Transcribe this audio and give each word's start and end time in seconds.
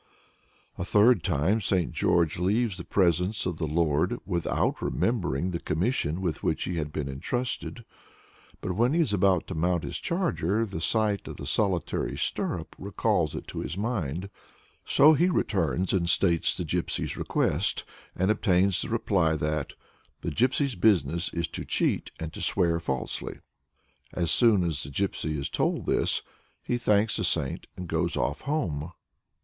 A 0.79 0.83
third 0.83 1.21
time 1.21 1.61
St. 1.61 1.91
George 1.91 2.39
leaves 2.39 2.77
the 2.77 2.83
presence 2.83 3.45
of 3.45 3.59
the 3.59 3.67
Lord 3.67 4.17
without 4.25 4.81
remembering 4.81 5.51
the 5.51 5.59
commission 5.59 6.21
with 6.21 6.41
which 6.41 6.63
he 6.63 6.77
has 6.77 6.87
been 6.87 7.07
entrusted. 7.07 7.85
But 8.61 8.71
when 8.71 8.93
he 8.93 8.99
is 9.01 9.13
about 9.13 9.45
to 9.45 9.53
mount 9.53 9.83
his 9.83 9.99
charger 9.99 10.65
the 10.65 10.81
sight 10.81 11.27
of 11.27 11.37
the 11.37 11.45
solitary 11.45 12.17
stirrup 12.17 12.75
recalls 12.79 13.35
it 13.35 13.45
to 13.49 13.59
his 13.59 13.77
mind. 13.77 14.31
So 14.85 15.13
he 15.13 15.29
returns 15.29 15.93
and 15.93 16.09
states 16.09 16.57
the 16.57 16.65
Gypsy's 16.65 17.15
request, 17.15 17.83
and 18.15 18.31
obtains 18.31 18.81
the 18.81 18.89
reply 18.89 19.35
that 19.35 19.73
"the 20.21 20.31
Gypsy's 20.31 20.73
business 20.73 21.29
is 21.31 21.47
to 21.49 21.63
cheat 21.63 22.09
and 22.19 22.33
to 22.33 22.41
swear 22.41 22.79
falsely." 22.79 23.37
As 24.13 24.31
soon 24.31 24.63
as 24.63 24.81
the 24.81 24.89
Gypsy 24.89 25.37
is 25.37 25.47
told 25.47 25.85
this, 25.85 26.23
he 26.63 26.79
thanks 26.79 27.17
the 27.17 27.23
Saint 27.23 27.67
and 27.77 27.87
goes 27.87 28.17
off 28.17 28.41
home. 28.41 28.93